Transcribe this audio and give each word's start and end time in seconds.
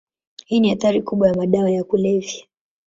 Hii 0.45 0.59
ni 0.59 0.71
athari 0.71 1.01
kubwa 1.01 1.27
ya 1.27 1.33
madawa 1.33 1.71
ya 1.71 1.83
kulevya. 1.83 2.45